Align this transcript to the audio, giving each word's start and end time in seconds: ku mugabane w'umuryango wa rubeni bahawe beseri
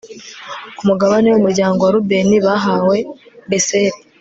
ku 0.75 0.81
mugabane 0.89 1.27
w'umuryango 1.29 1.79
wa 1.83 1.93
rubeni 1.95 2.37
bahawe 2.45 2.97
beseri 3.49 3.99